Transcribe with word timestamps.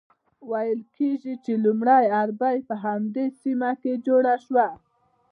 ویل 0.49 0.79
کیږي 0.97 1.33
چې 1.43 1.53
لومړۍ 1.65 2.05
اربۍ 2.21 2.57
په 2.67 2.75
همدې 2.85 3.25
سیمه 3.41 3.71
کې 3.81 3.93
جوړه 4.07 4.33
شوه. 4.45 4.67